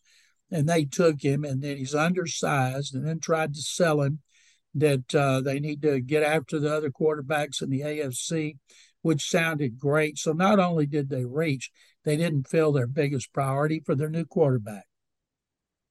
[0.51, 4.19] and they took him, and then he's undersized, and then tried to sell him
[4.75, 8.57] that uh, they need to get after the other quarterbacks in the AFC,
[9.01, 10.17] which sounded great.
[10.17, 11.71] So not only did they reach,
[12.03, 14.88] they didn't fill their biggest priority for their new quarterback.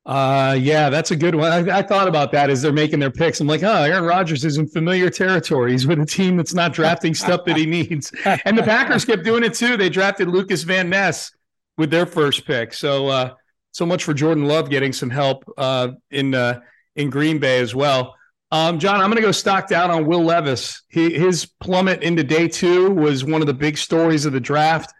[0.06, 1.52] Uh, yeah, that's a good one.
[1.52, 3.40] I, I, thought about that as they're making their picks.
[3.40, 5.72] I'm like, oh, Aaron Rodgers is in familiar territory.
[5.72, 8.10] He's with a team that's not drafting stuff that he needs.
[8.24, 9.76] And the Packers kept doing it too.
[9.76, 11.30] They drafted Lukas Van Ness
[11.76, 12.72] with their first pick.
[12.72, 13.34] So, uh,
[13.72, 16.60] so much for Jordan Love getting some help uh, in uh,
[16.96, 18.14] in Green Bay as well.
[18.50, 20.82] Um, John, I'm going to go stock down on Will Levis.
[20.88, 24.92] He, his plummet into day two was one of the big stories of the draft.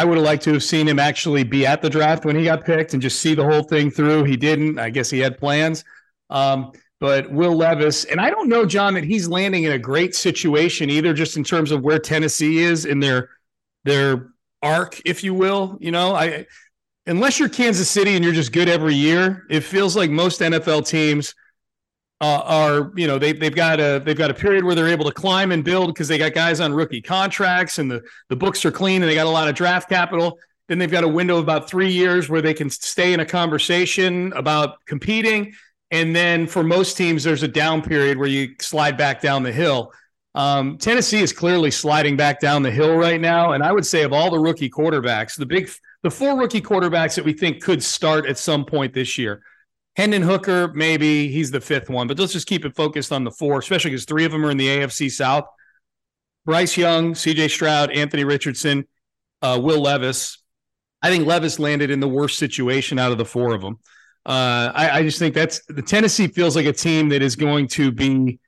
[0.00, 2.44] I would have liked to have seen him actually be at the draft when he
[2.44, 4.24] got picked and just see the whole thing through.
[4.24, 4.78] He didn't.
[4.78, 5.84] I guess he had plans.
[6.30, 10.14] Um, but Will Levis, and I don't know, John, that he's landing in a great
[10.14, 13.28] situation either, just in terms of where Tennessee is in their
[13.84, 14.30] their
[14.62, 15.76] arc, if you will.
[15.82, 16.46] You know, I
[17.04, 20.88] unless you're Kansas City and you're just good every year, it feels like most NFL
[20.88, 21.34] teams
[22.20, 25.06] uh, are you know they they've got a they've got a period where they're able
[25.06, 28.64] to climb and build because they got guys on rookie contracts and the the books
[28.64, 30.38] are clean and they got a lot of draft capital.
[30.68, 33.26] Then they've got a window of about three years where they can stay in a
[33.26, 35.52] conversation about competing.
[35.90, 39.50] And then for most teams, there's a down period where you slide back down the
[39.50, 39.92] hill.
[40.36, 44.04] Um, Tennessee is clearly sliding back down the hill right now, and I would say
[44.04, 45.68] of all the rookie quarterbacks, the big
[46.04, 49.42] the four rookie quarterbacks that we think could start at some point this year
[49.96, 53.30] Hendon Hooker, maybe he's the fifth one, but let's just keep it focused on the
[53.30, 55.44] four, especially because three of them are in the AFC South.
[56.46, 58.86] Bryce Young, CJ Stroud, Anthony Richardson,
[59.42, 60.38] uh, Will Levis.
[61.02, 63.78] I think Levis landed in the worst situation out of the four of them.
[64.26, 67.68] Uh, I, I, just think that's the Tennessee feels like a team that is going
[67.68, 68.38] to be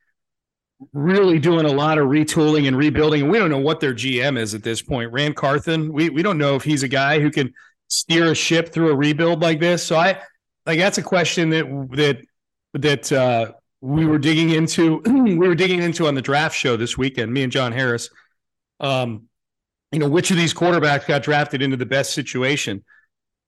[0.93, 3.23] really doing a lot of retooling and rebuilding.
[3.23, 5.11] And we don't know what their GM is at this point.
[5.13, 7.55] Ran Carthon, we we don't know if he's a guy who can
[7.89, 9.83] steer a ship through a rebuild like this.
[9.83, 10.21] So I
[10.67, 12.25] like that's a question that that
[12.75, 14.99] that uh, we were digging into.
[15.07, 17.33] we were digging into on the draft show this weekend.
[17.33, 18.11] Me and John Harris.
[18.81, 19.29] Um,
[19.91, 22.83] you know, which of these quarterbacks got drafted into the best situation?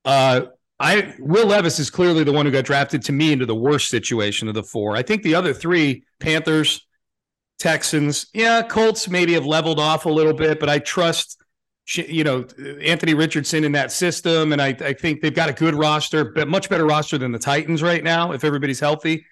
[0.05, 0.43] Uh,
[0.79, 3.89] I Will Levis is clearly the one who got drafted to me into the worst
[3.89, 4.97] situation of the four.
[4.97, 6.87] I think the other three Panthers,
[7.59, 11.43] Texans, yeah, Colts maybe have leveled off a little bit, but I trust
[11.87, 12.47] you know,
[12.83, 14.53] Anthony Richardson in that system.
[14.53, 17.39] And I, I think they've got a good roster, but much better roster than the
[17.39, 19.27] Titans right now, if everybody's healthy.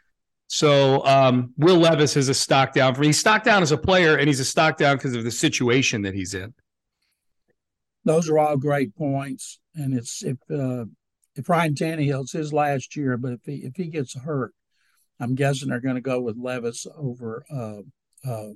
[0.48, 3.06] So um, Will Levis is a stock down for me.
[3.06, 6.02] He's stock down as a player, and he's a stock down because of the situation
[6.02, 6.52] that he's in.
[8.04, 10.84] Those are all great points, and it's if uh,
[11.36, 14.52] if Ryan Tannehill's his last year, but if he if he gets hurt,
[15.18, 18.52] I'm guessing they're going to go with Levis over uh, uh,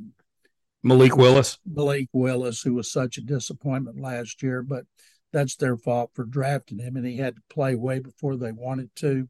[0.83, 1.59] Malik Willis.
[1.67, 4.85] Malik Willis, who was such a disappointment last year, but
[5.33, 8.95] that's their fault for drafting him, and he had to play way before they wanted
[8.97, 9.29] to.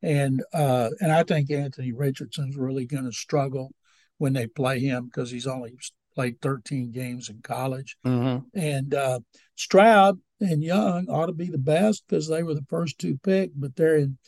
[0.00, 3.72] And uh, and I think Anthony Richardson's really going to struggle
[4.18, 5.74] when they play him because he's only
[6.14, 7.96] played 13 games in college.
[8.04, 8.58] Mm-hmm.
[8.58, 9.20] And uh,
[9.56, 13.60] Stroud and Young ought to be the best because they were the first two picked,
[13.60, 14.18] but they're in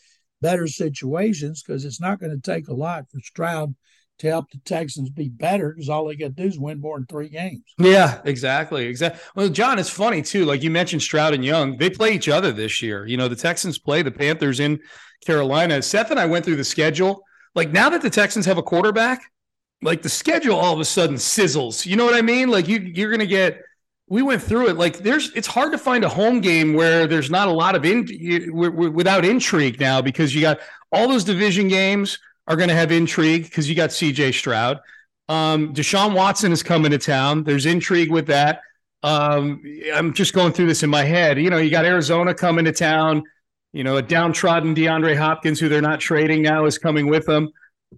[0.40, 3.74] better situations because it's not going to take a lot for Stroud
[4.18, 6.98] to help the Texans be better because all they got to do is win more
[6.98, 7.62] than three games.
[7.78, 8.86] Yeah, exactly.
[8.86, 9.20] Exactly.
[9.34, 10.44] Well, John, it's funny too.
[10.44, 13.06] Like you mentioned, Stroud and Young, they play each other this year.
[13.06, 14.78] You know, the Texans play the Panthers in
[15.26, 15.82] Carolina.
[15.82, 17.22] Seth and I went through the schedule.
[17.54, 19.22] Like now that the Texans have a quarterback,
[19.82, 21.84] like the schedule all of a sudden sizzles.
[21.84, 22.48] You know what I mean?
[22.48, 23.60] Like you, you're going to get.
[24.06, 24.76] We went through it.
[24.76, 27.86] Like there's, it's hard to find a home game where there's not a lot of
[27.86, 28.06] in
[28.52, 30.60] without intrigue now because you got
[30.92, 34.80] all those division games are going to have intrigue because you got CJ Stroud.
[35.28, 37.44] Um, Deshaun Watson is coming to town.
[37.44, 38.60] There's intrigue with that.
[39.02, 41.38] Um, I'm just going through this in my head.
[41.38, 43.22] You know, you got Arizona coming to town.
[43.72, 47.50] You know, a downtrodden DeAndre Hopkins, who they're not trading now, is coming with them.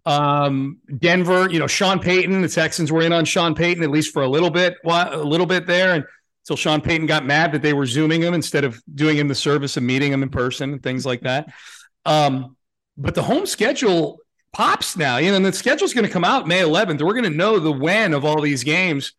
[0.05, 4.13] Um, Denver, you know, Sean Payton, the Texans were in on Sean Payton at least
[4.13, 6.05] for a little bit, a little bit there, and
[6.45, 9.35] until Sean Payton got mad that they were zooming him instead of doing him the
[9.35, 11.53] service of meeting him in person and things like that.
[12.05, 12.57] Um,
[12.97, 14.19] but the home schedule
[14.57, 15.19] pops now.
[15.19, 17.03] You know, and the schedule's going to come out May 11th.
[17.03, 19.13] We're going to know the when of all these games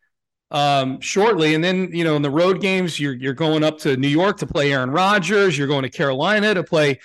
[0.50, 3.96] um, shortly, and then you know, in the road games, you're you're going up to
[3.96, 5.56] New York to play Aaron Rodgers.
[5.56, 6.98] You're going to Carolina to play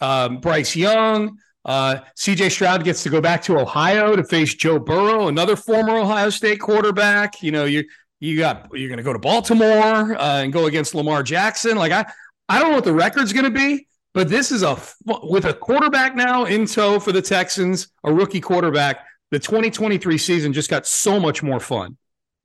[0.00, 1.38] um, Bryce Young.
[1.64, 5.96] Uh, CJ Stroud gets to go back to Ohio to face Joe Burrow, another former
[5.96, 7.42] Ohio State quarterback.
[7.42, 7.84] You know, you
[8.20, 11.76] you got you're going to go to Baltimore uh, and go against Lamar Jackson.
[11.76, 12.04] Like I,
[12.48, 15.54] I don't know what the record's going to be, but this is a with a
[15.54, 19.04] quarterback now in tow for the Texans, a rookie quarterback.
[19.30, 21.96] The 2023 season just got so much more fun.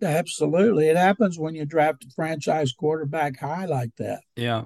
[0.01, 4.21] Absolutely, it happens when you draft a franchise quarterback high like that.
[4.35, 4.65] Yeah.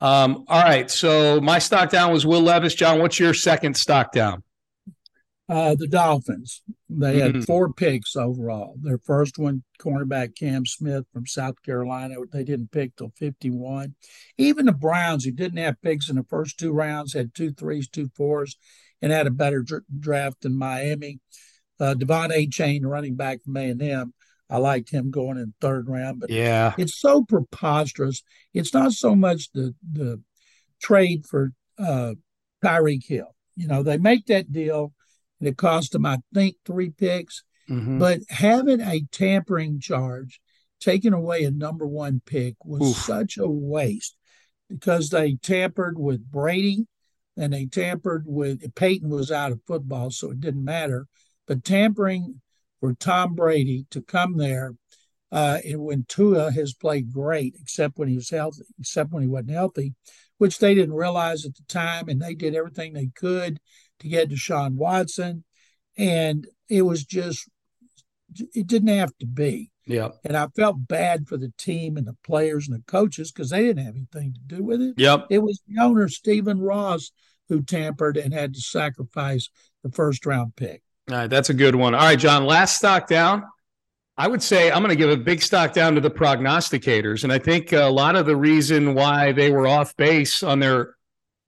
[0.00, 0.90] Um, all right.
[0.90, 2.74] So my stock down was Will Levis.
[2.74, 4.42] John, what's your second stock down?
[5.48, 6.62] Uh, the Dolphins.
[6.88, 7.40] They had mm-hmm.
[7.42, 8.76] four picks overall.
[8.80, 13.94] Their first one, cornerback Cam Smith from South Carolina, they didn't pick till 51.
[14.38, 17.88] Even the Browns, who didn't have picks in the first two rounds, had two threes,
[17.88, 18.56] two fours,
[19.02, 21.18] and had a better dr- draft than Miami.
[21.80, 24.14] Uh, De'Von Achane, running back from A&M,
[24.48, 28.22] I liked him going in third round, but yeah, it's so preposterous.
[28.54, 30.22] It's not so much the the
[30.80, 32.14] trade for uh,
[32.64, 33.34] Tyreek Hill.
[33.56, 34.92] You know, they make that deal
[35.40, 37.42] and it cost them, I think, three picks.
[37.68, 37.98] Mm-hmm.
[37.98, 40.40] But having a tampering charge,
[40.80, 42.96] taking away a number one pick, was Oof.
[42.96, 44.16] such a waste
[44.68, 46.86] because they tampered with Brady
[47.36, 51.06] and they tampered with Payton was out of football, so it didn't matter.
[51.46, 52.40] But tampering
[52.80, 54.74] for Tom Brady to come there,
[55.30, 59.28] uh, and when Tua has played great, except when he was healthy, except when he
[59.28, 59.94] wasn't healthy,
[60.38, 63.58] which they didn't realize at the time, and they did everything they could
[64.00, 65.44] to get Deshaun Watson.
[65.96, 67.48] And it was just,
[68.54, 69.70] it didn't have to be.
[69.86, 70.08] Yeah.
[70.24, 73.62] And I felt bad for the team and the players and the coaches because they
[73.62, 74.94] didn't have anything to do with it.
[74.96, 75.26] Yep.
[75.30, 77.12] It was the owner, Stephen Ross,
[77.48, 79.48] who tampered and had to sacrifice
[79.84, 80.82] the first round pick.
[81.08, 81.30] All right.
[81.30, 81.94] That's a good one.
[81.94, 83.44] All right, John, last stock down.
[84.18, 87.22] I would say I'm going to give a big stock down to the prognosticators.
[87.22, 90.96] And I think a lot of the reason why they were off base on their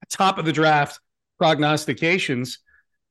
[0.09, 0.99] top of the draft
[1.39, 2.59] prognostications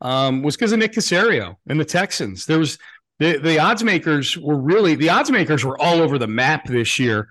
[0.01, 2.47] um, was because of Nick Caserio and the Texans.
[2.47, 2.79] There was
[3.19, 6.99] the the odds makers were really the odds makers were all over the map this
[6.99, 7.29] year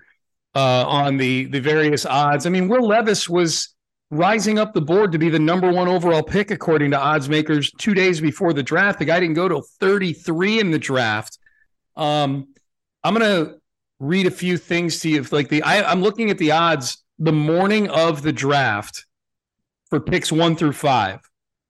[0.54, 2.44] uh, on the the various odds.
[2.44, 3.74] I mean, Will Levis was
[4.10, 7.70] rising up the board to be the number one overall pick according to odds makers
[7.78, 8.98] two days before the draft.
[8.98, 11.38] The guy didn't go to 33 in the draft.
[11.96, 12.48] Um,
[13.04, 13.54] I'm gonna
[13.98, 15.22] read a few things to you.
[15.30, 19.06] Like the I, I'm looking at the odds the morning of the draft
[19.90, 21.20] for picks one through five.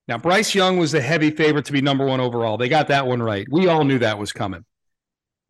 [0.06, 2.56] Now, Bryce Young was the heavy favorite to be number one overall.
[2.56, 3.46] They got that one right.
[3.50, 4.64] We all knew that was coming.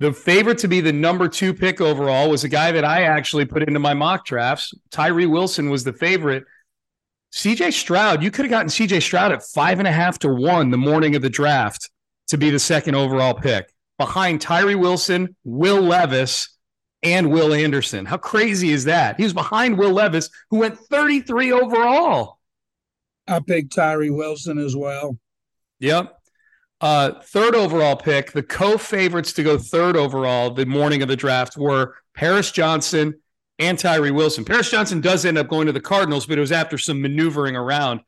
[0.01, 3.47] The favorite to be the number two pick overall was a guy that I actually
[3.47, 4.73] put into my mock drafts.
[4.91, 6.45] Tyree Wilson was the favorite.
[7.33, 10.71] CJ Stroud, you could have gotten CJ Stroud at five and a half to one
[10.71, 11.91] the morning of the draft
[12.29, 16.57] to be the second overall pick behind Tyree Wilson, Will Levis,
[17.03, 18.07] and Will Anderson.
[18.07, 19.17] How crazy is that?
[19.17, 22.38] He was behind Will Levis, who went 33 overall.
[23.29, 25.19] I picked Tyree Wilson as well.
[25.81, 26.15] Yep.
[26.81, 31.17] Uh, third overall pick, the co favorites to go third overall the morning of the
[31.17, 33.15] draft were Paris Johnson
[33.59, 34.45] and Tyree Wilson.
[34.45, 37.57] Paris Johnson does end up going to the Cardinals, but it was after some maneuvering
[37.57, 38.01] around.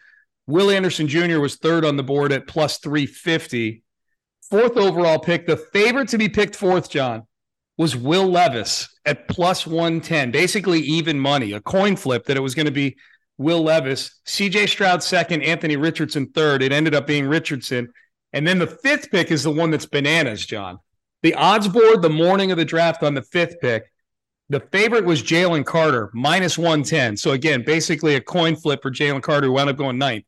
[0.46, 1.40] Will Anderson Jr.
[1.40, 3.82] was third on the board at plus 350.
[4.48, 7.26] Fourth overall pick, the favorite to be picked fourth, John,
[7.76, 12.54] was Will Levis at plus 110, basically even money, a coin flip that it was
[12.54, 12.96] going to be
[13.40, 16.62] Will Levis, CJ Stroud second, Anthony Richardson third.
[16.62, 17.90] It ended up being Richardson.
[18.34, 20.78] And then the fifth pick is the one that's bananas, John.
[21.22, 23.90] The odds board the morning of the draft on the fifth pick,
[24.50, 27.16] the favorite was Jalen Carter, minus 110.
[27.16, 30.26] So again, basically a coin flip for Jalen Carter, who wound up going ninth.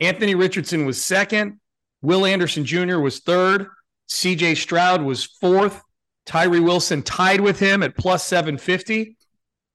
[0.00, 1.60] Anthony Richardson was second.
[2.00, 2.98] Will Anderson Jr.
[2.98, 3.66] was third.
[4.08, 5.82] CJ Stroud was fourth.
[6.24, 9.18] Tyree Wilson tied with him at plus 750.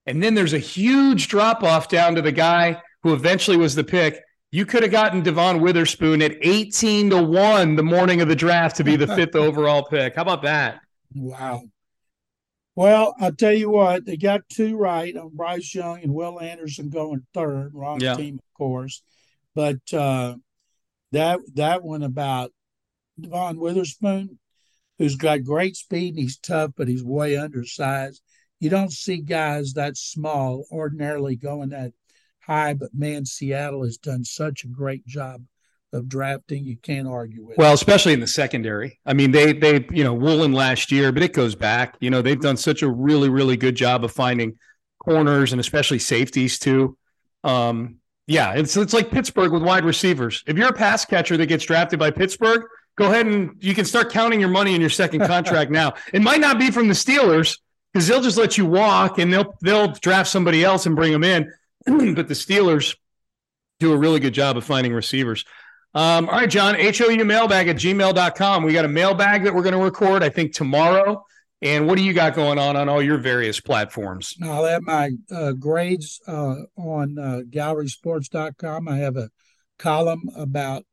[0.09, 3.83] And then there's a huge drop off down to the guy who eventually was the
[3.83, 4.19] pick.
[4.49, 8.77] You could have gotten Devon Witherspoon at 18 to 1 the morning of the draft
[8.77, 10.15] to be the fifth overall pick.
[10.15, 10.79] How about that?
[11.13, 11.61] Wow.
[12.75, 16.89] Well, I'll tell you what, they got two right on Bryce Young and Will Anderson
[16.89, 17.75] going third.
[17.75, 18.15] Wrong yeah.
[18.15, 19.03] team, of course.
[19.53, 20.37] But uh,
[21.11, 22.51] that that one about
[23.19, 24.39] Devon Witherspoon,
[24.97, 28.23] who's got great speed and he's tough, but he's way undersized.
[28.59, 31.93] You don't see guys that small ordinarily going that
[32.41, 35.43] high, but man, Seattle has done such a great job
[35.93, 36.65] of drafting.
[36.65, 37.57] You can't argue with.
[37.57, 38.99] Well, especially in the secondary.
[39.05, 41.95] I mean, they they you know Woolen last year, but it goes back.
[41.99, 44.57] You know, they've done such a really really good job of finding
[44.99, 46.97] corners and especially safeties too.
[47.43, 47.95] Um,
[48.27, 50.43] yeah, it's it's like Pittsburgh with wide receivers.
[50.45, 52.63] If you're a pass catcher that gets drafted by Pittsburgh,
[52.97, 55.93] go ahead and you can start counting your money in your second contract now.
[56.13, 57.57] It might not be from the Steelers
[57.93, 61.23] because they'll just let you walk and they'll they'll draft somebody else and bring them
[61.23, 61.51] in.
[61.85, 62.95] but the Steelers
[63.79, 65.45] do a really good job of finding receivers.
[65.95, 68.63] Um, all right, John, HOU mailbag at gmail.com.
[68.63, 71.25] We got a mailbag that we're going to record, I think, tomorrow.
[71.61, 74.35] And what do you got going on on all your various platforms?
[74.41, 78.87] I'll have my uh, grades uh, on uh, gallerysports.com.
[78.87, 79.29] I have a
[79.77, 80.85] column about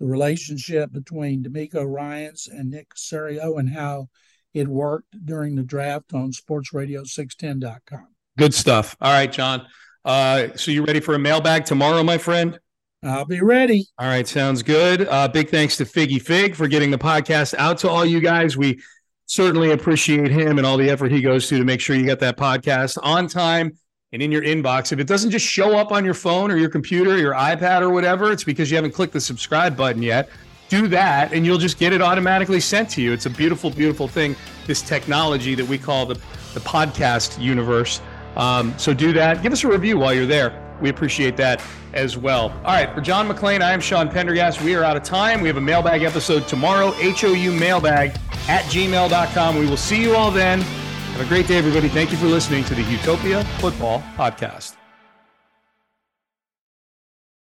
[0.00, 4.08] the relationship between DeMeco Ryans and Nick Caserio and how
[4.54, 8.08] it worked during the draft on sportsradio610.com.
[8.36, 8.96] Good stuff.
[9.00, 9.66] All right, John.
[10.04, 12.58] Uh, so you ready for a mailbag tomorrow, my friend?
[13.02, 13.86] I'll be ready.
[13.98, 15.06] All right, sounds good.
[15.06, 18.56] Uh, big thanks to Figgy Fig for getting the podcast out to all you guys.
[18.56, 18.80] We
[19.26, 22.18] certainly appreciate him and all the effort he goes to to make sure you get
[22.20, 23.76] that podcast on time
[24.12, 24.90] and in your inbox.
[24.90, 27.82] If it doesn't just show up on your phone or your computer, or your iPad
[27.82, 30.28] or whatever, it's because you haven't clicked the subscribe button yet.
[30.68, 33.12] Do that and you'll just get it automatically sent to you.
[33.12, 36.14] It's a beautiful, beautiful thing, this technology that we call the,
[36.54, 38.00] the podcast universe.
[38.36, 39.42] Um, so do that.
[39.42, 40.64] Give us a review while you're there.
[40.80, 41.62] We appreciate that
[41.92, 42.50] as well.
[42.64, 44.62] All right, for John McClain, I am Sean Pendergast.
[44.62, 45.40] We are out of time.
[45.40, 48.10] We have a mailbag episode tomorrow, HOU mailbag
[48.48, 49.58] at gmail.com.
[49.58, 50.60] We will see you all then.
[50.60, 51.88] Have a great day, everybody.
[51.88, 54.77] Thank you for listening to the Houtopia Football Podcast.